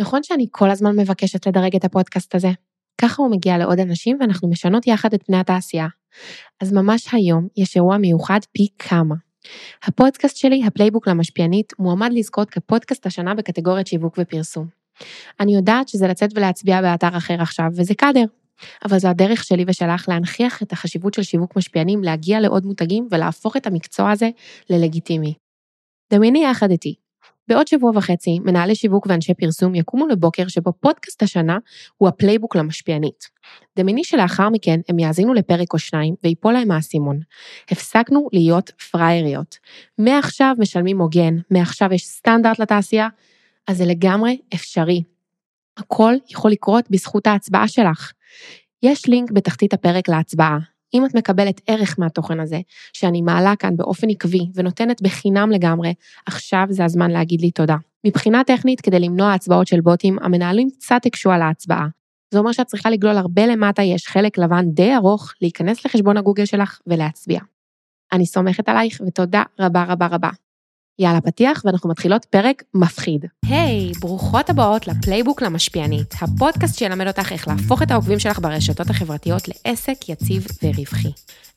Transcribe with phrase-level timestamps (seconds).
[0.00, 2.50] נכון שאני כל הזמן מבקשת לדרג את הפודקאסט הזה?
[3.00, 5.86] ככה הוא מגיע לעוד אנשים ואנחנו משנות יחד את פני התעשייה.
[6.60, 9.14] אז ממש היום יש אירוע מיוחד פי כמה.
[9.84, 14.66] הפודקאסט שלי, ה playbook למשפיענית, מועמד לזכות כפודקאסט השנה בקטגוריית שיווק ופרסום.
[15.40, 18.24] אני יודעת שזה לצאת ולהצביע באתר אחר עכשיו, וזה קאדר.
[18.84, 23.56] אבל זו הדרך שלי ושלך להנכיח את החשיבות של שיווק משפיענים, להגיע לעוד מותגים ולהפוך
[23.56, 24.30] את המקצוע הזה
[24.70, 25.34] ללגיטימי.
[26.12, 26.94] דמייני יחד איתי,
[27.48, 31.58] בעוד שבוע וחצי, מנהלי שיווק ואנשי פרסום יקומו לבוקר שבו פודקאסט השנה
[31.96, 33.30] הוא ה playbook למשפיענית.
[33.76, 37.20] דמייני שלאחר מכן הם יאזינו לפרק או שניים ויפול להם האסימון.
[37.70, 39.58] הפסקנו להיות פראייריות.
[39.98, 43.08] מעכשיו משלמים הוגן, מעכשיו יש סטנדרט לתעשייה,
[43.66, 45.02] אז זה לגמרי אפשרי.
[45.76, 48.12] הכל יכול לקרות בזכות ההצבעה שלך.
[48.82, 50.58] יש לינק בתחתית הפרק להצבעה.
[50.94, 52.60] אם את מקבלת ערך מהתוכן הזה,
[52.92, 55.94] שאני מעלה כאן באופן עקבי ונותנת בחינם לגמרי,
[56.26, 57.76] עכשיו זה הזמן להגיד לי תודה.
[58.06, 61.86] מבחינה טכנית, כדי למנוע הצבעות של בוטים, המנהלים קצת הקשו על ההצבעה.
[62.30, 66.44] זה אומר שאת צריכה לגלול הרבה למטה, יש חלק לבן די ארוך, להיכנס לחשבון הגוגל
[66.44, 67.40] שלך ולהצביע.
[68.12, 70.30] אני סומכת עלייך ותודה רבה רבה רבה.
[70.98, 73.24] יאללה פתיח ואנחנו מתחילות פרק מפחיד.
[73.46, 78.38] היי, hey, ברוכות הבאות ל playbook למשפיענית, הפודקאסט שילמד אותך איך להפוך את העוקבים שלך
[78.38, 81.08] ברשתות החברתיות לעסק יציב ורווחי.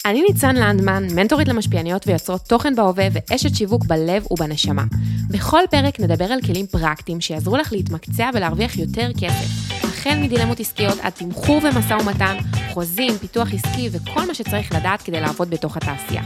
[0.06, 4.84] אני ניצן לנדמן, מנטורית למשפיעניות ויוצרות תוכן בהווה ואשת שיווק בלב ובנשמה.
[5.30, 9.70] בכל פרק נדבר על כלים פרקטיים שיעזרו לך להתמקצע ולהרוויח יותר כסף.
[9.84, 12.38] החל מדילמות עסקיות עד תמחור ומשא ומתן,
[12.74, 16.24] חוזים, פיתוח עסקי וכל מה שצריך לדעת כדי לעבוד בתוך התעשייה.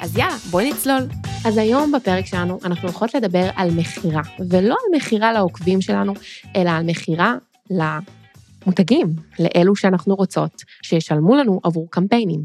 [0.00, 1.02] אז יאללה, בואי נצלול.
[1.46, 6.12] אז היום בפרק שלנו אנחנו הולכות לדבר על מכירה, ולא על מכירה לעוקבים שלנו,
[6.56, 7.34] אלא על מכירה
[7.70, 9.06] למותגים,
[9.38, 12.44] לאלו שאנחנו רוצות, שישלמו לנו עבור קמפיינים.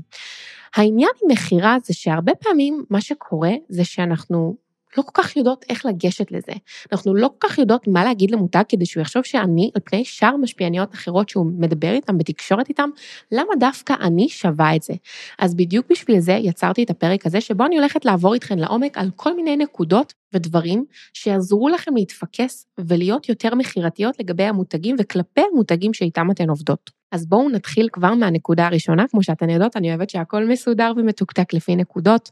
[0.76, 4.56] העניין עם מכירה זה שהרבה פעמים מה שקורה זה שאנחנו
[4.98, 6.52] לא כל כך יודעות איך לגשת לזה.
[6.92, 10.38] אנחנו לא כל כך יודעות מה להגיד למותג כדי שהוא יחשוב שאני, על פני שאר
[10.38, 12.90] משפיעניות אחרות שהוא מדבר איתם בתקשורת איתם,
[13.32, 14.94] למה דווקא אני שווה את זה?
[15.40, 19.10] אז בדיוק בשביל זה יצרתי את הפרק הזה, שבו אני הולכת לעבור איתכן לעומק על
[19.16, 26.32] כל מיני נקודות ודברים שיעזרו לכם להתפקס ולהיות יותר מכירתיות לגבי המותגים וכלפי המותגים שאיתם
[26.32, 26.92] אתן עובדות.
[27.12, 31.76] אז בואו נתחיל כבר מהנקודה הראשונה, כמו שאתן יודעות, אני אוהבת שהכל מסודר ומתוקתק לפי
[31.76, 32.30] נקודות.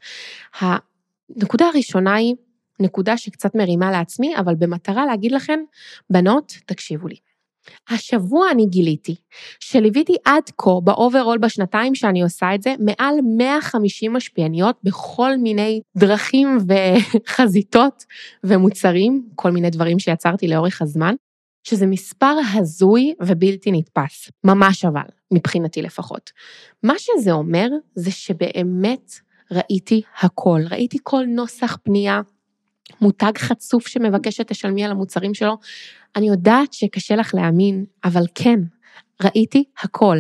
[0.62, 2.36] הנקודה הראשונה היא
[2.80, 5.60] נקודה שקצת מרימה לעצמי, אבל במטרה להגיד לכן,
[6.10, 7.16] בנות, תקשיבו לי.
[7.90, 9.16] השבוע אני גיליתי
[9.60, 15.82] שליוויתי עד כה ב overall בשנתיים שאני עושה את זה, מעל 150 משפיעניות בכל מיני
[15.98, 18.06] דרכים וחזיתות
[18.44, 21.16] ומוצרים, כל מיני דברים שיצרתי לאורך הזמן,
[21.64, 26.32] שזה מספר הזוי ובלתי נתפס, ממש אבל, מבחינתי לפחות.
[26.84, 29.12] מה שזה אומר זה שבאמת
[29.52, 32.22] ראיתי הכל, ראיתי כל נוסח פנייה,
[33.02, 35.58] מותג חצוף שמבקש שתשלמי על המוצרים שלו.
[36.16, 38.60] אני יודעת שקשה לך להאמין, אבל כן,
[39.24, 40.18] ראיתי הכל,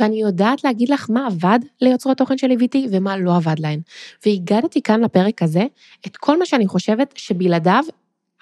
[0.00, 3.80] ואני יודעת להגיד לך מה עבד ליוצרות תוכן שליוויתי ומה לא עבד להן.
[4.26, 5.62] והגדתי כאן לפרק הזה
[6.06, 7.84] את כל מה שאני חושבת שבלעדיו,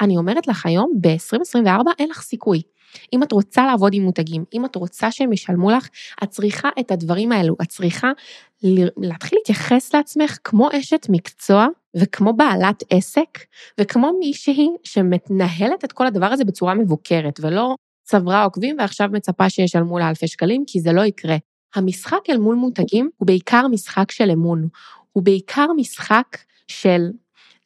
[0.00, 2.62] אני אומרת לך היום, ב-2024 אין לך סיכוי.
[3.12, 5.88] אם את רוצה לעבוד עם מותגים, אם את רוצה שהם ישלמו לך,
[6.22, 8.10] את צריכה את הדברים האלו, את צריכה
[8.96, 11.66] להתחיל להתייחס לעצמך כמו אשת מקצוע
[11.96, 13.38] וכמו בעלת עסק
[13.80, 19.98] וכמו מישהי שמתנהלת את כל הדבר הזה בצורה מבוקרת ולא צברה עוקבים ועכשיו מצפה שישלמו
[19.98, 21.36] לה אלפי שקלים כי זה לא יקרה.
[21.74, 24.68] המשחק אל מול מותגים הוא בעיקר משחק של אמון,
[25.12, 26.38] הוא בעיקר משחק
[26.68, 27.10] של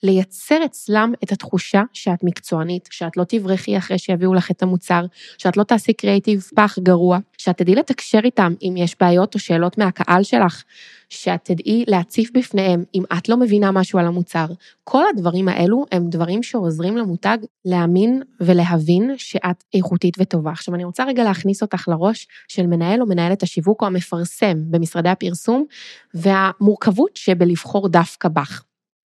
[0.03, 5.05] לייצר אצלם את התחושה שאת מקצוענית, שאת לא תברכי אחרי שיביאו לך את המוצר,
[5.39, 9.79] שאת לא תעשי קריאיטיב פח גרוע, שאת תדעי לתקשר איתם אם יש בעיות או שאלות
[9.79, 10.63] מהקהל שלך,
[11.09, 14.47] שאת תדעי להציף בפניהם אם את לא מבינה משהו על המוצר.
[14.85, 20.51] כל הדברים האלו הם דברים שעוזרים למותג להאמין ולהבין שאת איכותית וטובה.
[20.51, 25.09] עכשיו אני רוצה רגע להכניס אותך לראש של מנהל או מנהלת השיווק או המפרסם במשרדי
[25.09, 25.65] הפרסום,
[26.15, 28.63] והמורכבות שבלבחור דווקא בך.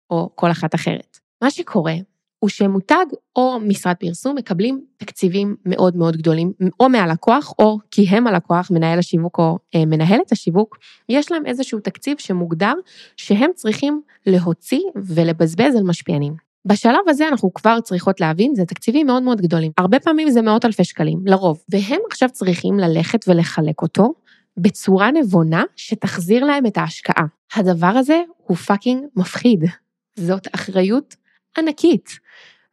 [0.09, 1.19] או כל אחת אחרת.
[1.41, 1.93] מה שקורה
[2.39, 3.05] הוא שמותג
[3.35, 8.99] או משרד פרסום מקבלים תקציבים מאוד מאוד גדולים, או מהלקוח, או כי הם הלקוח, מנהל
[8.99, 10.77] השיווק או אה, מנהלת השיווק,
[11.09, 12.73] יש להם איזשהו תקציב שמוגדר
[13.17, 16.33] שהם צריכים להוציא ולבזבז על משפיענים.
[16.65, 19.71] בשלב הזה אנחנו כבר צריכות להבין, זה תקציבים מאוד מאוד גדולים.
[19.77, 21.63] הרבה פעמים זה מאות אלפי שקלים, לרוב.
[21.69, 24.13] והם עכשיו צריכים ללכת ולחלק אותו
[24.57, 27.25] בצורה נבונה שתחזיר להם את ההשקעה.
[27.55, 29.65] הדבר הזה הוא fucking מפחיד.
[30.15, 31.15] זאת אחריות
[31.57, 32.09] ענקית.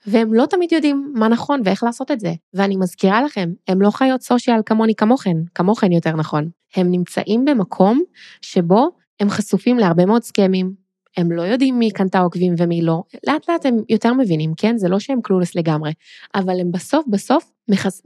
[0.06, 2.32] והם לא תמיד יודעים מה נכון ואיך לעשות את זה.
[2.54, 6.48] ואני מזכירה לכם, הם לא חיות social כמוני כמוכן, כמוכן יותר נכון.
[6.76, 8.02] הם נמצאים במקום
[8.42, 8.90] שבו
[9.20, 10.74] הם חשופים להרבה מאוד scam ים,
[11.16, 14.76] הם לא יודעים מי קנתה עוקבים ומי לא, לאט לאט הם יותר מבינים, כן?
[14.76, 15.92] זה לא שהם clueless לגמרי,
[16.34, 17.52] אבל הם בסוף בסוף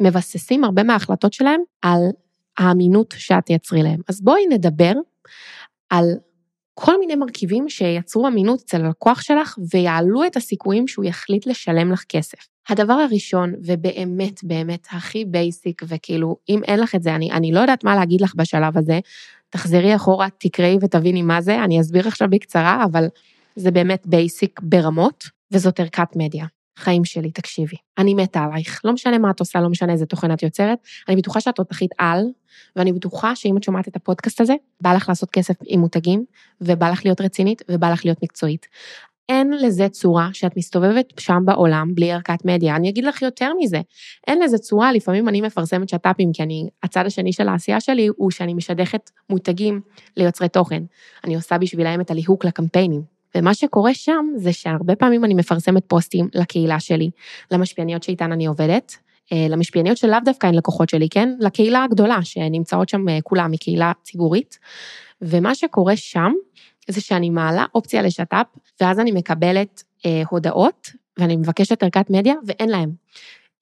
[0.01, 2.01] מבססים הרבה מההחלטות שלהם על
[2.59, 4.01] האמינות שאת תייצרי להם.
[4.09, 4.93] אז בואי נדבר
[5.91, 6.05] על
[6.79, 12.05] כל מיני מרכיבים שייצרו אמינות אצל הלקוח שלך ויעלו את הסיכויים שהוא יחליט לשלם לך
[12.09, 12.39] כסף.
[12.69, 17.61] הדבר הראשון, ובאמת באמת הכי basic, וכאילו, אם אין לך את זה, אני, אני לא
[17.61, 19.01] יודעת מה להגיד לך בשלב הזה,
[19.51, 23.07] תחזרי אחורה, תקראי ותביני מה זה, אני אסביר עכשיו בקצרה, אבל
[23.57, 26.47] זה באמת basic ברמות, וזאת ערכת מדיה.
[26.77, 27.77] חיים שלי, תקשיבי.
[27.99, 30.79] אני מתה עלייך, לא משנה מה את עושה, לא משנה איזה תוכן את יוצרת,
[31.09, 32.25] אני בטוחה שאת תותחית על,
[32.77, 36.25] ואני בטוחה שאם את שומעת את הפודקאסט הזה, בא לך לעשות כסף עם מותגים,
[36.61, 38.67] ובא לך להיות רצינית, ובא לך להיות מקצועית.
[39.29, 42.77] אין לזה צורה שאת מסתובבת שם בעולם בלי ערכת מדיה.
[42.77, 43.81] אני אגיד לך יותר מזה,
[44.27, 48.31] אין לזה צורה, לפעמים אני מפרסמת שת"פים, כי אני, הצד השני של העשייה שלי הוא
[48.31, 49.81] שאני משדכת מותגים
[50.17, 50.83] ליוצרי תוכן.
[51.25, 53.16] אני עושה בשבילם את הליהוק לקמפיינים.
[53.37, 57.11] ומה שקורה שם זה שהרבה פעמים אני מפרסמת פוסטים לקהילה שלי,
[57.51, 58.97] למשפיעניות שאיתן אני עובדת,
[59.33, 61.29] אה, למשפיעניות שלאו דווקא הן לקוחות שלי, כן?
[61.41, 64.59] לקהילה הגדולה שנמצאות שם אה, כולם מקהילה ציבורית.
[65.23, 66.33] ומה שקורה שם
[66.89, 68.47] זה שאני מעלה אופציה לשת"פ,
[68.81, 72.91] ואז אני מקבלת אה, הודעות, ואני מבקשת ערכת מדיה, ואין להם.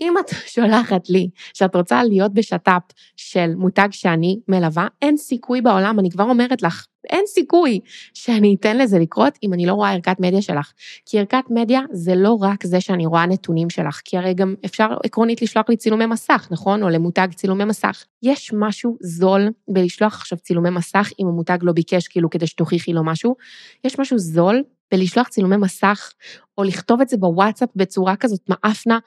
[0.01, 2.83] אם את שולחת לי שאת רוצה להיות בשת"פ
[3.17, 7.81] של מותג שאני מלווה, אין סיכוי בעולם, אני כבר אומרת לך, אין סיכוי
[8.15, 10.73] שאני אתן לזה לקרות אם אני לא רואה ערכת מדיה שלך.
[11.07, 14.89] כי ערכת מדיה זה לא רק זה שאני רואה נתונים שלך, כי הרי גם אפשר
[15.05, 16.83] עקרונית לשלוח לי צילומי מסך, נכון?
[16.83, 18.05] או למותג צילומי מסך.
[18.23, 23.05] יש משהו זול בלשלוח עכשיו צילומי מסך אם המותג לא ביקש כאילו כדי שתוכיחי לו
[23.05, 23.37] משהו.
[23.85, 24.63] יש משהו זול
[24.93, 26.13] בלשלוח צילומי מסך,
[26.59, 28.99] או לכתוב את זה בוואטסאפ בצורה כזאת מאפנה.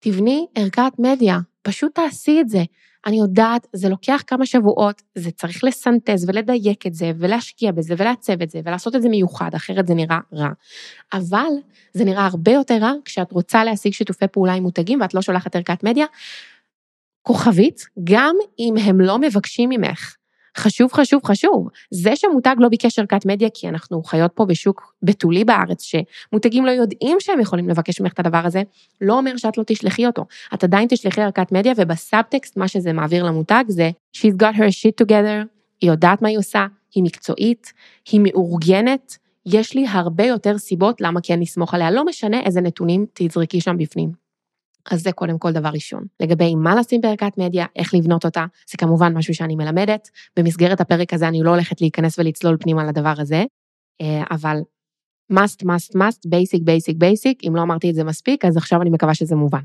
[0.00, 2.64] תבני ערכת מדיה, פשוט תעשי את זה.
[3.06, 8.42] אני יודעת, זה לוקח כמה שבועות, זה צריך לסנטז ולדייק את זה, ולהשקיע בזה, ולעצב
[8.42, 10.48] את זה, ולעשות את זה מיוחד, אחרת זה נראה רע.
[11.12, 11.52] אבל
[11.94, 15.56] זה נראה הרבה יותר רע כשאת רוצה להשיג שיתופי פעולה עם מותגים ואת לא שולחת
[15.56, 16.06] ערכת מדיה.
[17.22, 20.16] כוכבית, גם אם הם לא מבקשים ממך.
[20.56, 21.68] חשוב, חשוב, חשוב.
[21.90, 26.70] זה שמותג לא ביקש ערכת מדיה, כי אנחנו חיות פה בשוק בתולי בארץ, שמותגים לא
[26.70, 28.62] יודעים שהם יכולים לבקש ממך את הדבר הזה,
[29.00, 30.24] לא אומר שאת לא תשלחי אותו.
[30.54, 35.04] את עדיין תשלחי ערכת מדיה, ובסאבטקסט מה שזה מעביר למותג זה She's got her shit
[35.04, 35.46] together,
[35.80, 37.72] היא יודעת מה היא עושה, היא מקצועית,
[38.12, 39.16] היא מאורגנת,
[39.46, 43.76] יש לי הרבה יותר סיבות למה כן לסמוך עליה, לא משנה איזה נתונים תזרקי שם
[43.78, 44.29] בפנים.
[44.90, 46.04] אז זה קודם כל דבר ראשון.
[46.20, 50.08] לגבי מה לשים בערכת מדיה, איך לבנות אותה, זה כמובן משהו שאני מלמדת.
[50.36, 53.44] במסגרת הפרק הזה אני לא הולכת להיכנס ולצלול פנימה לדבר הזה,
[54.00, 54.56] אה, אבל
[55.32, 58.90] must, must, must, basic, basic, basic, אם לא אמרתי את זה מספיק, אז עכשיו אני
[58.90, 59.62] מקווה שזה מובן.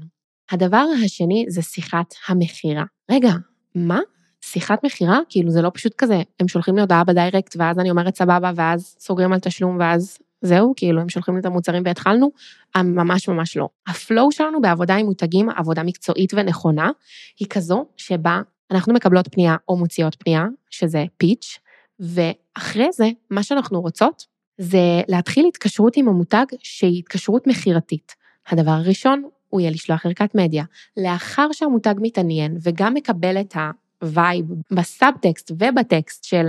[0.51, 2.83] הדבר השני זה שיחת המכירה.
[3.11, 3.31] רגע,
[3.75, 3.99] מה?
[4.41, 5.19] שיחת מכירה?
[5.29, 8.95] כאילו זה לא פשוט כזה, הם שולחים לי הודעה בדיירקט ואז אני אומרת סבבה ואז
[8.99, 12.31] סוגרים על תשלום ואז זהו, כאילו הם שולחים לי את המוצרים והתחלנו,
[12.77, 13.69] ממש ממש לא.
[13.87, 16.91] הפלואו שלנו בעבודה עם מותגים, עבודה מקצועית ונכונה,
[17.39, 21.59] היא כזו שבה אנחנו מקבלות פנייה או מוציאות פנייה, שזה פיץ',
[21.99, 24.25] ואחרי זה, מה שאנחנו רוצות
[24.57, 28.15] זה להתחיל התקשרות עם המותג שהיא התקשרות מכירתית.
[28.49, 30.63] הדבר הראשון הוא יהיה לשלוח ערכת מדיה.
[30.97, 33.55] לאחר שהמותג מתעניין וגם מקבל את
[34.01, 36.47] ה vibe ב subtext ובטקסט של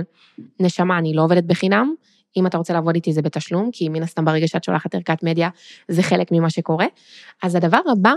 [0.59, 1.93] נשמה, אני לא עובדת בחינם,
[2.37, 5.49] אם אתה רוצה לעבוד איתי זה בתשלום, כי מן הסתם ברגע שאת שולחת ערכת מדיה,
[5.87, 6.85] זה חלק ממה שקורה.
[7.43, 8.13] אז הדבר הבא,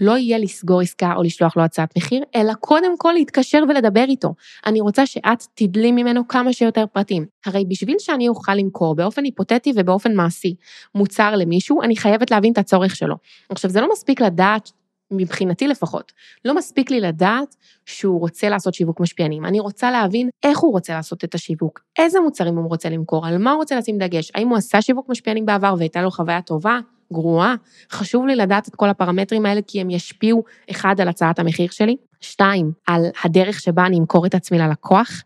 [0.00, 4.34] לא יהיה לסגור עסקה או לשלוח לו הצעת מחיר, אלא קודם כל להתקשר ולדבר איתו.
[4.66, 7.26] אני רוצה שאת תדלי ממנו כמה שיותר פרטים.
[7.46, 10.54] הרי בשביל שאני אוכל למכור באופן היפותטי ובאופן מעשי
[10.94, 13.16] מוצר למישהו, אני חייבת להבין את הצורך שלו.
[13.48, 14.70] עכשיו, זה לא מספיק לדעת
[15.10, 16.12] מבחינתי לפחות,
[16.44, 17.56] לא מספיק לי לדעת
[17.86, 19.44] שהוא רוצה לעשות שיווק משפיענים.
[19.44, 23.38] אני רוצה להבין איך הוא רוצה לעשות את השיווק, איזה מוצרים הוא רוצה למכור, על
[23.38, 26.78] מה הוא רוצה לשים דגש, האם הוא עשה שיווק משפיענים בעבר והייתה לו חוויה טובה,
[27.12, 27.54] גרועה.
[27.92, 31.96] חשוב לי לדעת את כל הפרמטרים האלה כי הם ישפיעו, אחד, על הצעת המחיר שלי,
[32.20, 35.22] שתיים, על הדרך שבה אני אמכור את עצמי ללקוח,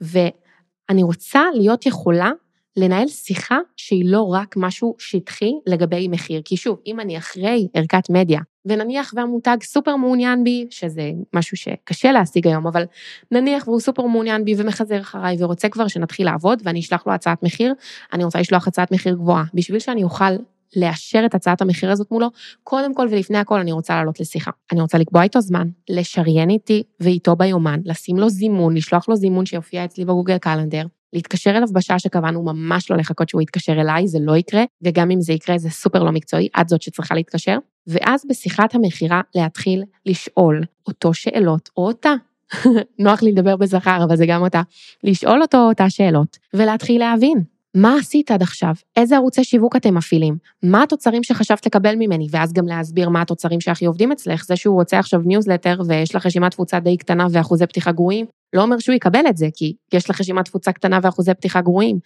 [0.00, 2.30] ואני רוצה להיות יכולה
[2.76, 6.42] לנהל שיחה שהיא לא רק משהו שטחי לגבי מחיר.
[6.44, 12.12] כי שוב, אם אני אחרי ערכת מדיה, ונניח והמותג סופר מעוניין בי, שזה משהו שקשה
[12.12, 12.84] להשיג היום, אבל
[13.30, 17.42] נניח והוא סופר מעוניין בי ומחזר אחריי ורוצה כבר שנתחיל לעבוד ואני אשלח לו הצעת
[17.42, 17.74] מחיר,
[18.12, 19.44] אני רוצה לשלוח הצעת מחיר גבוהה.
[19.54, 20.32] בשביל שאני אוכל
[20.76, 22.28] לאשר את הצעת המחיר הזאת מולו,
[22.64, 24.50] קודם כל ולפני הכל אני רוצה לעלות לשיחה.
[24.72, 29.46] אני רוצה לקבוע איתו זמן, לשריין איתי ואיתו ביומן, לשים לו זימון, לשלוח לו זימון
[29.46, 34.18] שיופיע אצלי בגוגל קלנדר, להתקשר אליו בשעה שקבענו, ממש לא לחכות שהוא יתקשר אליי, זה
[34.20, 37.58] לא יקרה, וגם אם זה יקרה זה סופר לא מקצועי, את זאת שצריכה להתקשר.
[37.86, 42.12] ואז בשיחת המכירה להתחיל לשאול אותו שאלות, או אותה.
[42.98, 44.62] נוח לי לדבר בזכר, אבל זה גם אותה.
[45.04, 47.42] לשאול אותו אותה שאלות, ולהתחיל להבין.
[47.74, 48.74] מה עשית עד עכשיו?
[48.96, 50.36] איזה ערוצי שיווק אתם מפעילים?
[50.62, 52.26] מה התוצרים שחשבת לקבל ממני?
[52.30, 54.44] ואז גם להסביר מה התוצרים שהכי עובדים אצלך.
[54.44, 58.62] זה שהוא רוצה עכשיו ניוזלטר ויש לך רשימת תפוצה די קטנה ואחוזי פתיחה גרועים, לא
[58.62, 61.98] אומר שהוא יקבל את זה, כי יש לך רשימת תפוצה קטנה ואחוזי פתיחה גרועים.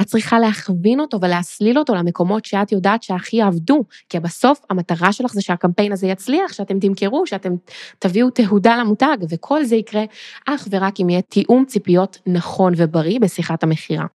[0.00, 5.32] את צריכה להכווין אותו ולהסליל אותו למקומות שאת יודעת שהכי יעבדו, כי בסוף המטרה שלך
[5.32, 7.52] זה שהקמפיין הזה יצליח, שאתם תמכרו, שאתם
[7.98, 10.04] תביאו תהודה למותג, וכל זה יקרה
[10.46, 14.06] אך ורק אם יהיה תיאום ציפיות נכון ובריא בשיחת המכירה.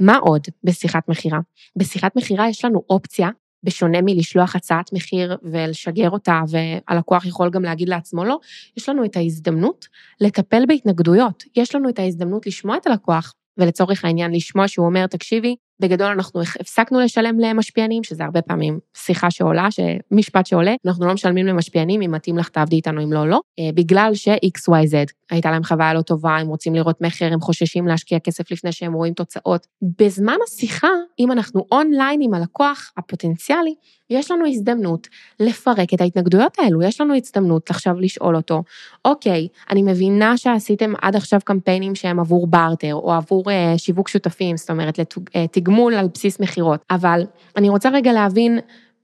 [0.00, 1.38] מה עוד בשיחת מכירה?
[1.76, 3.28] בשיחת מכירה יש לנו אופציה,
[3.68, 8.38] בשונה מלשלוח הצעת מחיר ולשגר אותה, והלקוח יכול גם להגיד לעצמו לא,
[8.76, 9.86] יש לנו את ההזדמנות
[10.20, 11.44] לטפל בהתנגדויות.
[11.56, 16.40] יש לנו את ההזדמנות לשמוע את הלקוח, ולצורך העניין לשמוע שהוא אומר, תקשיבי, בגדול אנחנו
[16.60, 19.68] הפסקנו לשלם למשפיענים, שזה הרבה פעמים שיחה שעולה,
[20.10, 23.70] משפט שעולה, אנחנו לא משלמים למשפיענים, אם מתאים לך תעבדי איתנו, אם לא, לא, אה,
[23.74, 28.50] בגלל ש-XYZ, הייתה להם חוויה לא טובה, הם רוצים לראות מכר, הם חוששים להשקיע כסף
[28.50, 29.66] לפני שהם רואים תוצאות.
[30.00, 33.74] בזמן השיחה, אם אנחנו אונליין עם הלקוח הפוטנציאלי,
[34.10, 35.08] יש לנו הזדמנות
[35.40, 38.62] לפרק את ההתנגדויות האלו, יש לנו הזדמנות עכשיו לשאול אותו,
[39.04, 44.56] אוקיי, אני מבינה שעשיתם עד עכשיו קמפיינים שהם עבור בארטר, או עבור אה, שיווק שותפים,
[44.56, 45.67] זאת אומרת, לתג...
[45.68, 47.22] תגמול על בסיס מכירות, אבל
[47.56, 48.58] אני רוצה רגע להבין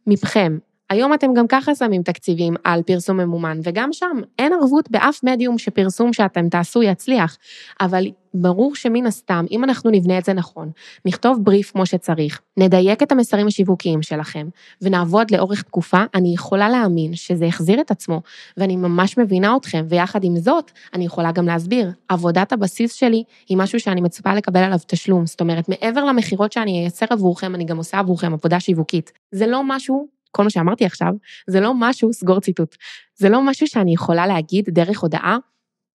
[0.06, 0.59] מבכם,
[0.94, 5.58] היום אתם גם ככה שמים תקציבים על פרסום ממומן, וגם שם אין ערבות באף מדיום
[5.58, 7.38] שפרסום שאתם תעשו יצליח,
[7.80, 10.70] אבל ברור שמן הסתם, אם אנחנו נבנה את זה נכון,
[11.04, 14.48] נכתוב בריף כמו שצריך, נדייק את המסרים השיווקיים שלכם,
[14.82, 18.20] ונעבוד לאורך תקופה, אני יכולה להאמין שזה יחזיר את עצמו,
[18.56, 23.56] ואני ממש מבינה אתכם, ויחד עם זאת, אני יכולה גם להסביר, עבודת הבסיס שלי היא
[23.56, 27.76] משהו שאני מצופה לקבל עליו תשלום, זאת אומרת, מעבר למכירות שאני אייצר עבורכם, אני גם
[27.76, 29.12] עושה עבורכם עבודה שיווקית.
[29.32, 31.12] זה לא משהו כל מה שאמרתי עכשיו,
[31.47, 32.76] זה לא משהו, סגור ציטוט,
[33.17, 35.37] זה לא משהו שאני יכולה להגיד דרך הודעה,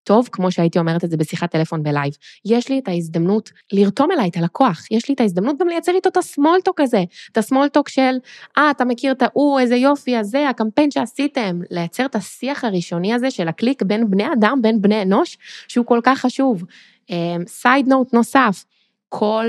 [0.03, 2.13] טוב, כמו שהייתי אומרת את זה בשיחת טלפון בלייב.
[2.45, 6.09] יש לי את ההזדמנות לרתום אליי את הלקוח, יש לי את ההזדמנות גם לייצר איתו
[6.09, 8.17] את ה small talk הזה, את ה small talk של,
[8.57, 13.31] אה, אתה מכיר את ההוא, איזה יופי הזה, הקמפיין שעשיתם, לייצר את השיח הראשוני הזה
[13.31, 16.63] של הקליק בין בני אדם, בין בני אנוש, שהוא כל כך חשוב.
[17.47, 18.65] side אמ, note נוסף,
[19.09, 19.45] כל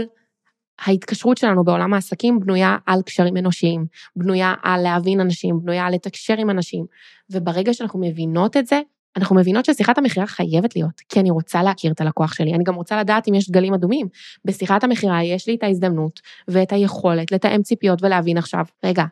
[0.85, 6.35] ההתקשרות שלנו בעולם העסקים בנויה על קשרים אנושיים, בנויה על להבין אנשים, בנויה על לתקשר
[6.39, 6.85] עם אנשים,
[7.31, 8.81] וברגע שאנחנו מבינות את זה,
[9.17, 12.75] אנחנו מבינות ששיחת המכירה חייבת להיות, כי אני רוצה להכיר את הלקוח שלי, אני גם
[12.75, 14.07] רוצה לדעת אם יש דגלים אדומים.
[14.45, 19.05] בשיחת המכירה יש לי את ההזדמנות ואת היכולת לתאם ציפיות ולהבין עכשיו, רגע,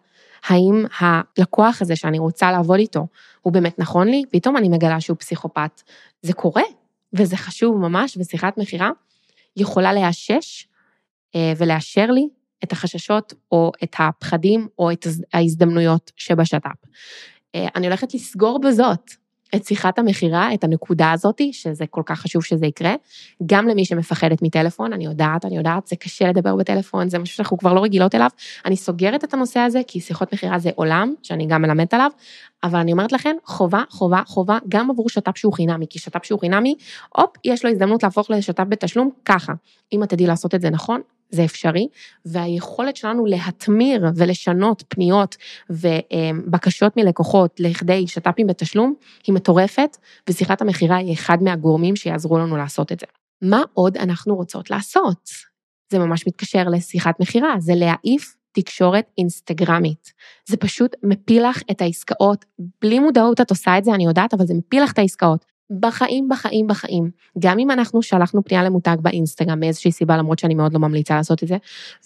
[0.46, 3.06] האם הלקוח הזה שאני רוצה לעבוד איתו,
[3.40, 4.22] הוא באמת נכון לי?
[4.30, 5.82] פתאום אני מגלה שהוא פסיכופת.
[6.22, 6.62] זה קורה,
[7.12, 8.90] וזה חשוב ממש, ושיחת מכירה
[9.56, 10.68] יכולה לאשש
[11.36, 12.28] ולאשר לי
[12.64, 16.66] את החששות או את הפחדים או את ההזדמנויות שבשת"פ.
[17.54, 19.10] אה, אני הולכת לסגור בזאת
[19.54, 22.94] את שיחת המכירה, את הנקודה הזאתי, שזה כל כך חשוב שזה יקרה,
[23.46, 27.58] גם למי שמפחדת מטלפון, אני יודעת, אני יודעת, זה קשה לדבר בטלפון, זה משהו שאנחנו
[27.58, 28.30] כבר לא רגילות אליו,
[28.64, 32.10] אני סוגרת את הנושא הזה, כי שיחות מכירה זה עולם, שאני גם מלמדת עליו,
[32.64, 36.40] אבל אני אומרת לכם, חובה, חובה, חובה, גם עבור שת"פ שהוא חינמי, כי שת"פ שהוא
[36.40, 36.74] חינמי,
[37.16, 39.52] הופ, יש לו הזדמנות להפוך לשת"פ בתשלום ככה.
[39.92, 41.00] אם את תדעי לעשות את זה נכון,
[41.30, 41.88] זה אפשרי,
[42.24, 45.36] והיכולת שלנו להתמיר ולשנות פניות
[45.70, 48.94] ובקשות מלקוחות לכדי שת"פים בתשלום
[49.26, 49.96] היא מטורפת,
[50.28, 53.06] ושיחת המכירה היא אחד מהגורמים שיעזרו לנו לעשות את זה.
[53.42, 55.30] מה עוד אנחנו רוצות לעשות?
[55.92, 60.12] זה ממש מתקשר לשיחת מכירה, זה להעיף תקשורת אינסטגרמית.
[60.48, 62.44] זה פשוט מפיל לך את העסקאות,
[62.82, 65.44] בלי מודעות את עושה את זה, אני יודעת, אבל זה מפיל לך את העסקאות.
[65.80, 67.10] בחיים, בחיים, בחיים.
[67.38, 71.42] גם אם אנחנו שלחנו פנייה למותג באינסטגרם מאיזושהי סיבה, למרות שאני מאוד לא ממליצה לעשות
[71.42, 71.56] את זה,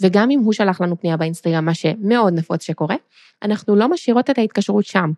[0.01, 2.97] וגם אם הוא שלח לנו פנייה באינסטגרם, מה שמאוד נפוץ שקורה,
[3.43, 5.11] אנחנו לא משאירות את ההתקשרות שם.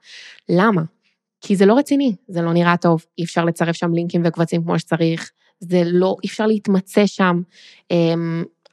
[0.48, 0.82] למה?
[1.40, 4.78] כי זה לא רציני, זה לא נראה טוב, אי אפשר לצרף שם לינקים וקבצים כמו
[4.78, 7.42] שצריך, זה לא, אי אפשר להתמצא שם.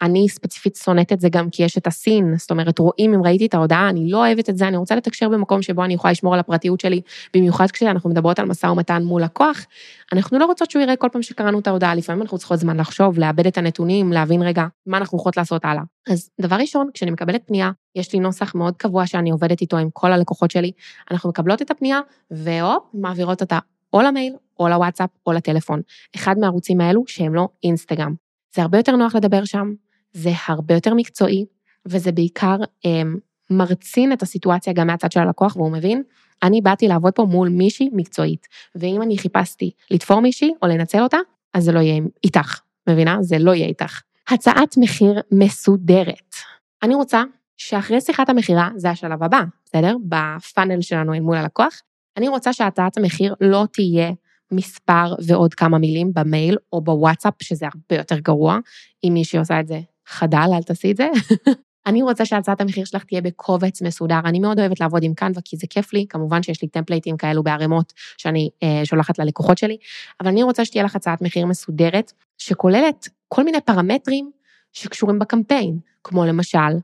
[0.01, 3.46] אני ספציפית שונאת את זה גם כי יש את הסין, זאת אומרת, רואים אם ראיתי
[3.46, 6.34] את ההודעה, אני לא אוהבת את זה, אני רוצה לתקשר במקום שבו אני יכולה לשמור
[6.34, 7.01] על הפרטיות שלי,
[7.34, 9.65] במיוחד כשאנחנו מדברות על משא ומתן מול לקוח,
[10.13, 13.20] אנחנו לא רוצות שהוא יראה כל פעם שקראנו את ההודעה, לפעמים אנחנו צריכות זמן לחשוב,
[13.20, 15.84] לאבד את הנתונים, להבין רגע מה אנחנו יכולות לעשות הלאה.
[16.10, 19.89] אז דבר ראשון, כשאני מקבלת פנייה, יש לי נוסח מאוד קבוע שאני עובדת איתו עם
[19.93, 20.72] כל הלקוחות שלי,
[21.12, 22.00] אנחנו מקבלות את הפנייה,
[22.31, 23.60] והופ, מעבירות אותה
[23.93, 25.81] או למייל, או לוואטסאפ, או לטלפון.
[26.15, 28.13] אחד מהערוצים האלו שהם לא אינסטגרם.
[28.55, 29.74] זה הרבה יותר נוח לדבר שם,
[30.13, 31.46] זה הרבה יותר מקצועי,
[31.86, 33.01] וזה בעיקר אה,
[33.50, 36.03] מרצין את הסיטואציה גם מהצד של הלקוח, והוא מבין,
[36.44, 41.18] אני באתי לעבוד פה מול מישהי מקצועית, ואם אני חיפשתי לתפור מישהי או לנצל אותה,
[41.53, 43.18] אז זה לא יהיה איתך, מבינה?
[43.22, 44.01] זה לא יהיה איתך.
[44.30, 46.36] הצעת מחיר מסודרת.
[46.84, 47.24] אני רוצה
[47.58, 49.96] שאחרי שיחת המכירה, זה השלב הבא, בסדר?
[50.06, 51.82] בפאנל שלנו אל מול הלקוח,
[52.18, 54.12] אני רוצה שהצעת המחיר לא תהיה
[54.51, 58.58] מספר ועוד כמה מילים במייל או בוואטסאפ, שזה הרבה יותר גרוע,
[59.03, 59.80] אם מישהי עושה את זה
[60.12, 61.08] חדל, אל תעשי את זה.
[61.86, 64.20] אני רוצה שהצעת המחיר שלך תהיה בקובץ מסודר.
[64.25, 67.44] אני מאוד אוהבת לעבוד עם קנווה כי זה כיף לי, כמובן שיש לי טמפלייטים כאלו
[67.44, 69.77] בערימות שאני אה, שולחת ללקוחות שלי,
[70.22, 74.32] אבל אני רוצה שתהיה לך הצעת מחיר מסודרת, שכוללת כל מיני פרמטרים
[74.74, 76.77] שקשורים בקמפיין, כמו למשל,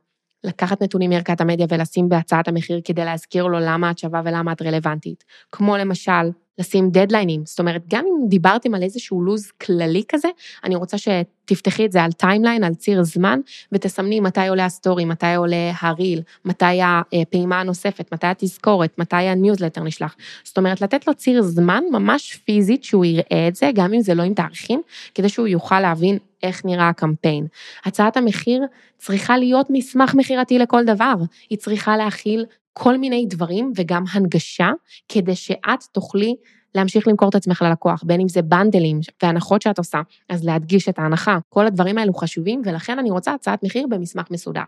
[0.44, 4.62] לקחת נתונים מערכת המדיה ולשים בהצעת המחיר כדי להזכיר לו למה את שווה ולמה את
[4.62, 5.24] רלוונטית.
[5.52, 10.28] כמו למשל, לשים דדליינים, זאת אומרת, גם אם דיברתם על איזשהו לו"ז כללי כזה,
[10.64, 13.40] אני רוצה שתפתחי את זה על timeline, על ציר זמן,
[13.72, 19.16] ותסמני מתי עולה ה story, מתי עולה ה reel, מתי הפעימה הנוספת, מתי התזכורת, מתי
[19.16, 20.16] הניוזלטר נשלח.
[20.44, 24.14] זאת אומרת, לתת לו ציר זמן ממש פיזית שהוא יראה את זה, גם אם זה
[24.14, 24.82] לא עם תאריכים,
[25.16, 27.48] כדי שהוא יוכל להבין איך נראה הקמפיין.
[27.86, 28.62] הצעת המחיר
[28.98, 31.14] צריכה להיות מסמך מכירתי לכל דבר,
[31.50, 32.46] היא צריכה להכיל
[32.80, 34.70] כל מיני דברים וגם הנגשה,
[35.10, 36.36] כדי שאת תוכלי
[36.76, 41.00] להמשיך למכור את עצמך ללקוח, בין אם זה בנדלים והנחות שאת עושה, אז להדגיש את
[41.00, 41.38] ההנחה.
[41.50, 44.62] כל הדברים האלו חשובים, ולכן אני רוצה הצעת מחיר במסמך מסודר.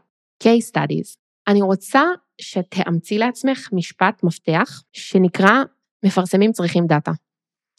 [0.43, 1.17] case studies.
[1.47, 2.01] אני רוצה
[2.41, 5.63] שתאמצי לעצמך משפט מפתח שנקרא
[6.05, 7.11] מפרסמים צריכים דאטה.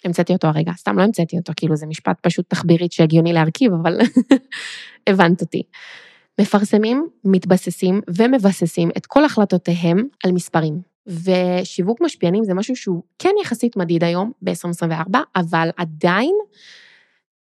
[0.04, 3.98] המצאתי אותו הרגע, סתם לא המצאתי אותו, כאילו זה משפט פשוט תחבירית שהגיוני להרכיב, אבל
[5.08, 5.62] הבנת אותי.
[6.40, 10.80] מפרסמים, מתבססים ומבססים את כל החלטותיהם על מספרים.
[11.06, 16.34] ושיווק משפיענים זה משהו שהוא כן יחסית מדיד היום ב-2024, אבל עדיין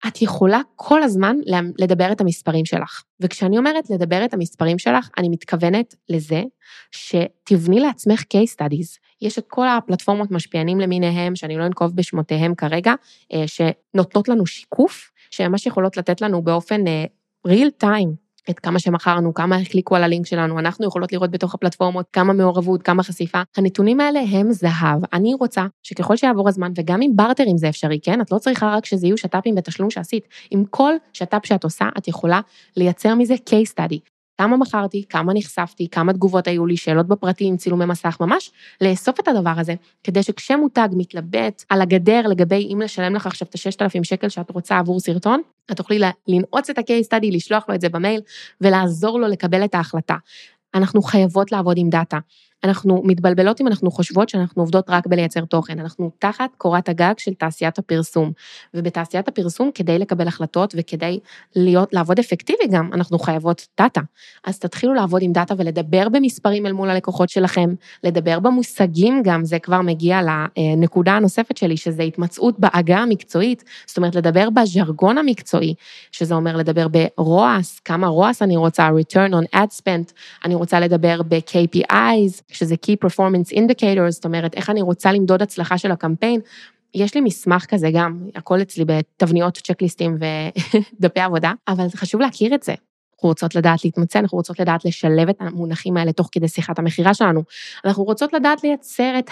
[0.08, 1.36] את יכולה כל הזמן
[1.80, 3.04] לדבר את המספרים שלך.
[3.20, 6.44] וכשאני אומרת לדבר את המספרים שלך, אני מתכוונת לזה
[6.92, 9.00] שתבני לעצמך case studies.
[9.22, 12.94] יש את כל הפלטפורמות משפיענים למיניהם, שאני לא אנקוב בשמותיהם כרגע,
[13.34, 17.06] אה, שנותנות לנו שיקוף, שהן ממש יכולות לתת לנו באופן אה,
[17.48, 22.06] real time את כמה שמכרנו, כמה החליקו על הלינק שלנו, אנחנו יכולות לראות בתוך הפלטפורמות
[22.14, 23.42] כמה מעורבות, כמה חשיפה.
[23.58, 25.02] הנתונים האלה הם זהב.
[25.14, 28.22] אני רוצה שככל שיעבור הזמן, וגם עם בארטרים זה אפשרי, כן?
[28.22, 30.28] את לא צריכה רק שזה יהיו שת"פים בתשלום שעשית.
[30.52, 32.42] עם כל שת"פ שאת עושה, את יכולה
[32.78, 34.19] לייצר מזה case study.
[34.40, 39.28] כמה מכרתי, כמה נחשפתי, כמה תגובות היו לי, שאלות בפרטים, צילומי מסך, ממש לאסוף את
[39.28, 44.30] הדבר הזה, כדי שכשמותג מתלבט על הגדר לגבי אם לשלם לך עכשיו את ה-6,000 שקל
[44.30, 45.42] שאת רוצה עבור סרטון,
[45.72, 48.22] את תוכלי לנעוץ את ה-case study, לשלוח לו את זה במייל
[48.62, 50.16] ולעזור לו לקבל את ההחלטה.
[50.76, 52.18] אנחנו חייבות לעבוד עם דאטה.
[52.64, 57.34] אנחנו מתבלבלות אם אנחנו חושבות שאנחנו עובדות רק בלייצר תוכן, אנחנו תחת קורת הגג של
[57.34, 58.32] תעשיית הפרסום.
[58.74, 61.20] ובתעשיית הפרסום, כדי לקבל החלטות וכדי
[61.56, 64.02] להיות, לעבוד אפקטיבי גם, אנחנו חייבות דאטה.
[64.46, 69.60] אז תתחילו לעבוד עם דאטה ולדבר במספרים אל מול הלקוחות שלכם, לדבר במושגים גם, זה
[69.60, 70.20] כבר מגיע
[70.58, 75.74] לנקודה הנוספת שלי, שזה התמצאות בעגה המקצועית, זאת אומרת, לדבר בז'רגון המקצועי,
[76.12, 80.14] שזה אומר לדבר ב-ROAS, כמה ROAS אני רוצה, return on ad spend,
[80.46, 85.78] אני רוצה לדבר ב-KPIs, שזה Key Performance Indicators, זאת אומרת, איך אני רוצה למדוד הצלחה
[85.78, 86.42] של הקמפיין.
[86.94, 90.18] יש לי מסמך כזה גם, הכל אצלי בתבניות, צ'קליסטים
[91.00, 92.74] ודפי עבודה, אבל חשוב להכיר את זה.
[93.20, 97.14] אנחנו רוצות לדעת להתמצא, אנחנו רוצות לדעת לשלב את המונחים האלה תוך כדי שיחת המכירה
[97.14, 97.44] שלנו.
[97.86, 99.30] אנחנו רוצות לדעת לייצר את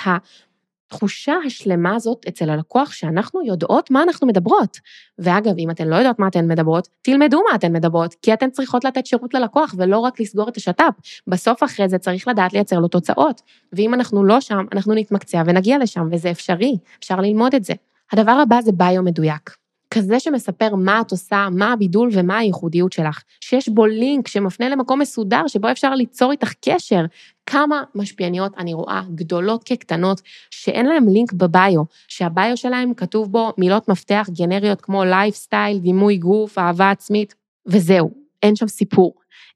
[0.87, 4.77] התחושה השלמה הזאת אצל הלקוח, שאנחנו יודעות מה אנחנו מדברות.
[5.19, 8.85] ואגב, אם אתן לא יודעות מה אתן מדברות, תלמדו מה אתן מדברות, כי אתן צריכות
[8.85, 10.93] לתת שירות ללקוח ולא רק לסגור את השת"פ.
[11.27, 13.41] בסוף אחרי זה צריך לדעת לייצר לו תוצאות.
[13.73, 17.73] ואם אנחנו לא שם, אנחנו נתמקצע ונגיע לשם, וזה אפשרי, אפשר ללמוד את זה.
[18.13, 19.66] הדבר הבא זה ביו מדויק.
[19.91, 24.99] כזה שמספר מה את עושה, מה הבידול ומה הייחודיות שלך, שיש בו לינק שמפנה למקום
[24.99, 27.05] מסודר שבו אפשר ליצור איתך קשר.
[27.45, 33.89] כמה משפיעניות אני רואה, גדולות כקטנות, שאין להם לינק בביו, שהביו שלהם כתוב בו מילות
[33.89, 38.11] מפתח גנריות כמו לייפסטייל, דימוי גוף, אהבה עצמית, וזהו,
[38.43, 39.13] אין שם סיפור.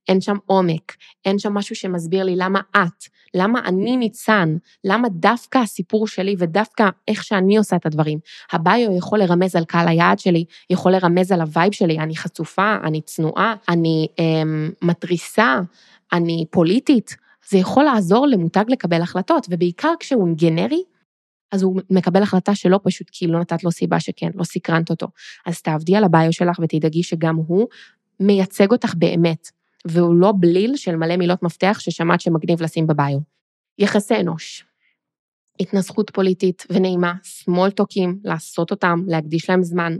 [0.08, 5.58] אין שם עומק, אין שם משהו שמסביר לי למה את, למה אני ניצן, למה דווקא
[5.58, 8.20] הסיפור שלי ודווקא איך שאני עושה את הדברים.
[8.52, 12.76] הביו יכול לרמז על קהל היעד שלי, יכול לרמז על ה vibe שלי, אני חצופה,
[12.84, 15.60] אני צנועה, אני אמ, מתריסה,
[16.14, 17.16] אני פוליטית.
[17.50, 20.84] זה יכול לעזור למותג לקבל החלטות, ובעיקר כשהוא גנרי,
[21.52, 25.08] אז הוא מקבל החלטה שלא פשוט כי לא נתת לו סיבה שכן, לא סקרנת אותו.
[25.46, 27.68] אז תעבדי על הביו שלך ותדאגי שגם הוא
[28.20, 29.61] מייצג אותך באמת.
[29.88, 33.18] והוא לא בליל של מלא מילות מפתח ששמעת שמגניב לשים בביו.
[33.78, 34.66] יחסי אנוש.
[35.60, 39.98] התנסחות פוליטית ונעימה, סמולטוקים, לעשות אותם, להקדיש להם זמן.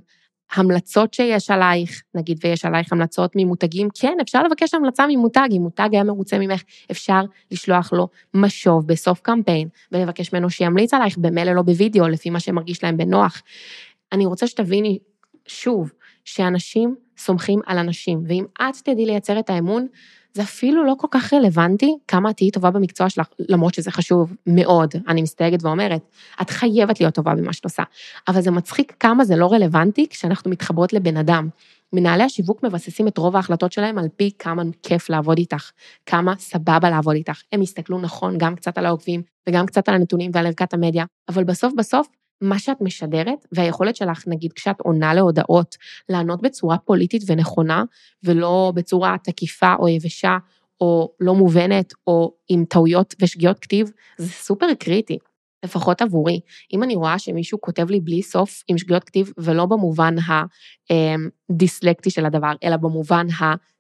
[0.52, 5.90] המלצות שיש עלייך, נגיד ויש עלייך המלצות ממותגים, כן, אפשר לבקש המלצה ממותג, אם מותג
[5.92, 11.62] היה מרוצה ממך, אפשר לשלוח לו משוב בסוף קמפיין, ולבקש ממנו שימליץ עלייך במילא לא
[11.62, 13.42] בווידאו, לפי מה שמרגיש להם בנוח.
[14.12, 15.00] אני רוצה שתביני,
[15.48, 15.92] שוב,
[16.26, 19.88] שאנשים סומכים על אנשים, ואם את תדעי לייצר את האמון,
[20.34, 24.36] זה אפילו לא כל כך רלוונטי כמה את תהיי טובה במקצוע שלך, למרות שזה חשוב
[24.48, 26.02] מאוד, אני מסתייגת ואומרת,
[26.42, 27.84] את חייבת להיות טובה במה שאת עושה.
[28.28, 31.50] אבל זה מצחיק כמה זה לא רלוונטי כשאנחנו מתחברות לבן אדם.
[31.94, 35.72] מנהלי השיווק מבססים את רוב ההחלטות שלהם על פי כמה כיף לעבוד איתך,
[36.06, 37.42] כמה סבבה לעבוד איתך.
[37.52, 41.44] הם יסתכלו נכון גם קצת על העוקבים וגם קצת על הנתונים ועל ערכת המדיה, אבל
[41.44, 42.08] בסוף בסוף
[42.42, 45.78] מה שאת משדרת והיכולת שלך, נגיד כשאת עונה להודעות,
[46.10, 47.84] לענות בצורה פוליטית ונכונה,
[48.24, 50.38] ולא בצורה תקיפה או יבשה,
[50.82, 55.18] או לא מובנת, או עם טעויות ושגיאות כתיב, זה סופר קריטי.
[55.66, 56.40] לפחות עבורי.
[56.74, 60.16] אם אני רואה שמישהו כותב לי בלי סוף עם שגיאות כתיב, ולא במובן
[60.90, 63.28] הדיסלקטי של הדבר, אלא במובן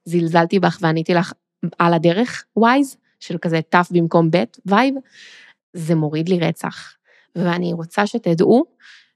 [0.08, 1.34] הזלזלתי בך ועניתי לך
[1.80, 4.96] על הדרך ווייז, של כזה ת' במקום ב' vibe,
[5.74, 6.94] זה מוריד לי רצח.
[7.36, 8.66] ואני רוצה שתדעו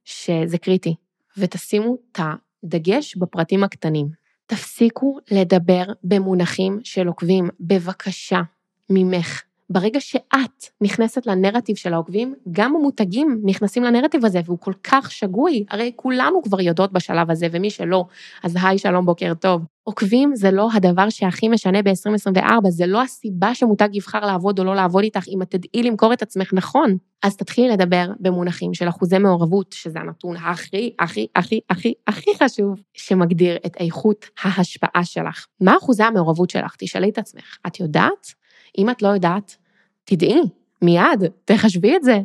[0.04, 0.96] שזה קריטי,
[1.38, 2.20] ותשימו את
[2.64, 4.08] הדגש בפרטים הקטנים.
[4.46, 8.42] תפסיקו לדבר במונחים של עוקבים, בבקשה,
[8.90, 9.42] ממך.
[9.70, 15.66] ברגע שאת נכנסת לנרטיב של העוקבים, גם המותגים נכנסים לנרטיב הזה, והוא כל כך שגוי,
[15.70, 18.06] הרי כולנו כבר יודעות בשלב הזה, ומי שלא,
[18.44, 19.62] אז היי, שלום, בוקר טוב.
[19.84, 24.76] עוקבים זה לא הדבר שהכי משנה ב-2024, זה לא הסיבה שמותג יבחר לעבוד או לא
[24.76, 26.98] לעבוד איתך, אם את תדעי למכור את עצמך נכון.
[27.26, 32.80] אז תתחילי לדבר במונחים של אחוזי מעורבות, שזה הנתון הכי, הכי, הכי, הכי, הכי חשוב,
[32.94, 35.46] שמגדיר את איכות ההשפעה שלך.
[35.62, 36.76] מה אחוזי המעורבות שלך?
[36.78, 37.58] תשאלי את עצמך.
[37.68, 38.34] את יודעת?
[38.78, 39.56] אם את לא יודעת,
[40.04, 40.42] תדעי,
[40.82, 42.20] מיד, תחשבי את זה.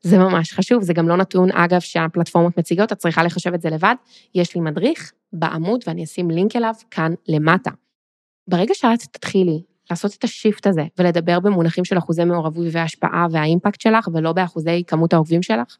[0.00, 3.70] זה ממש חשוב, זה גם לא נתון, אגב, שהפלטפורמות מציגות, את צריכה לחשב את זה
[3.70, 3.94] לבד.
[4.34, 7.70] יש לי מדריך בעמוד ואני אשים לינק אליו כאן למטה.
[8.48, 14.08] ברגע שאת תתחילי לעשות את השיפט הזה ולדבר במונחים של אחוזי מעורבות והשפעה והאימפקט שלך,
[14.14, 15.76] ולא באחוזי כמות העוקבים שלך,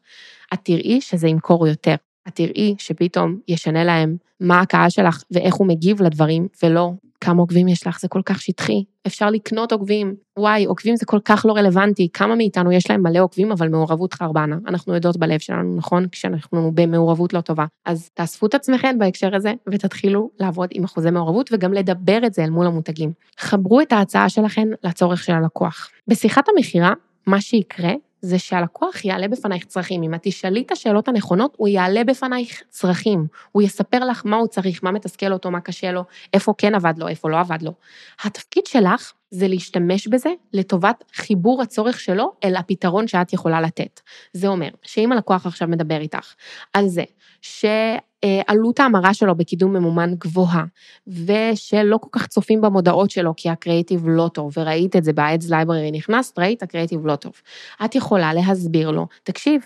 [0.53, 1.95] את תראי שזה ימכור יותר.
[2.27, 7.67] את תראי שפתאום ישנה להם מה הקהל שלך ואיך הוא מגיב לדברים, ולא כמה עוקבים
[7.67, 8.83] יש לך, זה כל כך שטחי.
[9.07, 13.19] אפשר לקנות עוקבים, וואי, עוקבים זה כל כך לא רלוונטי, כמה מאיתנו יש להם מלא
[13.19, 14.57] עוקבים, אבל מעורבות חרבנה.
[14.67, 16.05] אנחנו יודעות בלב שלנו, נכון?
[16.11, 17.65] כשאנחנו במעורבות לא טובה.
[17.85, 22.43] אז תאספו את עצמכם בהקשר הזה, ותתחילו לעבוד עם אחוזי מעורבות, וגם לדבר את זה
[22.43, 23.11] אל מול המותגים.
[23.37, 25.89] חברו את ההצעה שלכם לצורך של הלקוח.
[26.07, 26.93] בשיחת המכירה,
[27.27, 27.91] מה שיקרה
[28.25, 30.03] זה שהלקוח יעלה בפנייך צרכים.
[30.03, 33.27] אם את תשאלי את השאלות הנכונות, הוא יעלה בפנייך צרכים.
[33.51, 36.93] הוא יספר לך מה הוא צריך, מה מתסכל אותו, מה קשה לו, איפה כן עבד
[36.97, 37.71] לו, איפה לא עבד לו.
[38.23, 44.01] התפקיד שלך זה להשתמש בזה לטובת חיבור הצורך שלו אל הפתרון שאת יכולה לתת.
[44.33, 46.33] זה אומר שאם הלקוח עכשיו מדבר איתך
[46.73, 47.03] על זה
[47.45, 50.65] שעלות ההמרה שלו בקידום ממומן גבוהה,
[51.07, 55.91] ושלא כל כך צופים במודעות שלו כי הקריאיטיב לא טוב, וראית את זה ב-Ads Library,
[55.93, 57.33] נכנסת, ראית, הקריאיטיב לא טוב.
[57.85, 59.61] את יכולה להסביר לו, תקשיב,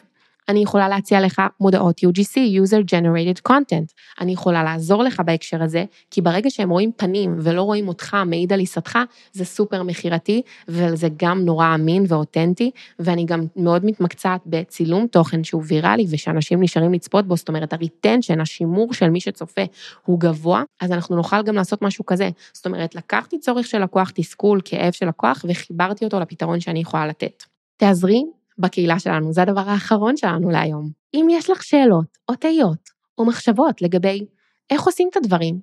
[0.49, 3.93] אני יכולה להציע לך מודעות UGC, user generated content.
[4.19, 8.53] אני יכולה לעזור לך בהקשר הזה, כי ברגע שהם רואים פנים ולא רואים אותך מעיד
[8.53, 8.99] על עיסתך,
[9.33, 15.63] זה סופר מכירתי, וזה גם נורא אמין ואותנטי, ואני גם מאוד מתמקצעת בצילום תוכן שהוא
[15.65, 19.61] ויראלי ושאנשים נשארים לצפות בו, זאת אומרת, הריטנשן, השימור של מי שצופה
[20.05, 22.29] הוא גבוה, אז אנחנו נוכל גם לעשות משהו כזה.
[22.53, 27.07] זאת אומרת, לקחתי צורך של לקוח, תסכול, כאב של לקוח, וחיברתי אותו לפתרון שאני יכולה
[27.07, 27.43] לתת.
[27.77, 28.23] תעזרי
[28.59, 30.89] בקהילה שלנו, זה הדבר האחרון שלנו להיום.
[31.13, 34.25] אם יש לך שאלות, או תהיות, או מחשבות לגבי
[34.69, 35.59] איך עושים את הדברים,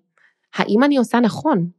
[0.55, 1.71] האם אני עושה נכון,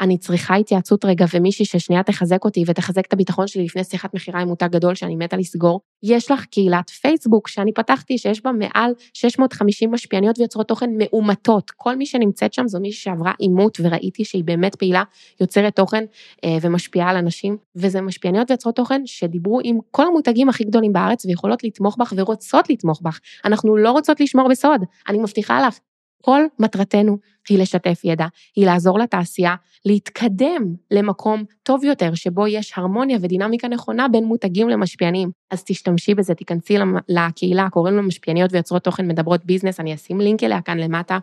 [0.00, 4.40] אני צריכה התייעצות רגע ומישהי ששנייה תחזק אותי ותחזק את הביטחון שלי לפני שיחת מכירה
[4.40, 5.80] עם מותג גדול שאני מתה לסגור.
[6.02, 11.70] יש לך קהילת פייסבוק שאני פתחתי שיש בה מעל 650 משפיעניות ויוצרות תוכן מאומתות.
[11.76, 15.02] כל מי שנמצאת שם זו מישהי שעברה עימות וראיתי שהיא באמת פעילה,
[15.40, 16.04] יוצרת תוכן
[16.44, 17.56] אה, ומשפיעה על אנשים.
[17.76, 22.70] וזה משפיעניות ויוצרות תוכן שדיברו עם כל המותגים הכי גדולים בארץ ויכולות לתמוך בך ורוצות
[22.70, 23.20] לתמוך בך.
[23.44, 25.78] אנחנו לא רוצות לשמור בסוד, אני מבטיחה לך.
[26.22, 29.54] כל מטרתנו היא לשתף ידע, היא לעזור לתעשייה
[29.84, 35.30] להתקדם למקום טוב יותר, שבו יש הרמוניה ודינמיקה נכונה בין מותגים למשפיענים.
[35.50, 36.76] אז תשתמשי בזה, תיכנסי
[37.08, 41.18] לקהילה, קוראים לה משפיעניות ויוצרות תוכן מדברות ביזנס, אני אשים לינק אליה כאן למטה,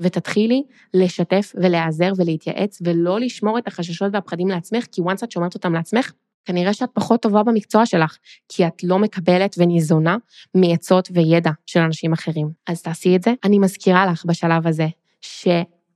[0.00, 0.62] ותתחילי
[0.94, 6.12] לשתף ולהיעזר ולהתייעץ, ולא לשמור את החששות והפחדים לעצמך, כי once את שומרת אותם לעצמך,
[6.46, 8.16] כנראה שאת פחות טובה במקצוע שלך,
[8.48, 10.16] כי את לא מקבלת וניזונה
[10.54, 12.50] מעצות וידע של אנשים אחרים.
[12.66, 13.32] אז תעשי את זה.
[13.44, 14.86] אני מזכירה לך בשלב הזה,
[15.20, 15.48] ש...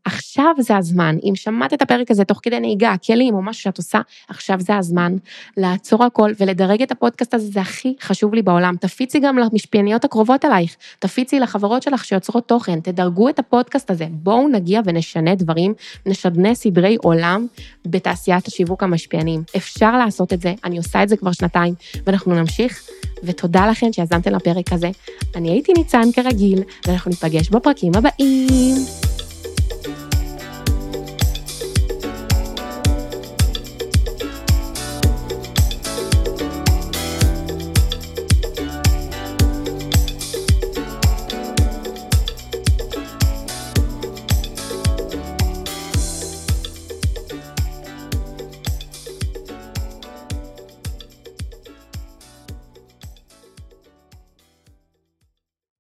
[0.04, 3.78] עכשיו זה הזמן, אם שמעת את הפרק הזה תוך כדי נהיגה, כלים או משהו שאת
[3.78, 5.16] עושה, עכשיו זה הזמן
[5.56, 8.76] לעצור הכל ולדרג את הפודקאסט הזה, זה הכי חשוב לי בעולם.
[8.80, 14.48] תפיצי גם למשפיעניות הקרובות אלייך, תפיצי לחברות שלך שיוצרות תוכן, תדרגו את הפודקאסט הזה, בואו
[14.48, 15.74] נגיע ונשנה דברים,
[16.06, 17.46] נשנה סדרי עולם
[17.86, 19.42] בתעשיית השיווק המשפיענים.
[19.56, 21.74] אפשר לעשות את זה, אני עושה את זה כבר שנתיים,
[22.06, 22.82] ואנחנו נמשיך,
[23.22, 24.90] ותודה לכם שיזמתם לפרק הזה.
[25.36, 29.19] אני הייתי ניצן כרגיל, ואנחנו ניפגש בפרקים הבאים.